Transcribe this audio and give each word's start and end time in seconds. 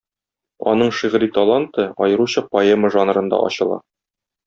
Аның 0.71 0.89
шигъри 1.01 1.27
таланты 1.35 1.87
аеруча 2.07 2.45
поэма 2.57 2.95
жанрында 2.97 3.45
ачыла. 3.51 3.83